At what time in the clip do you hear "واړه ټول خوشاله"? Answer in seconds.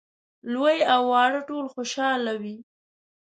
1.11-2.33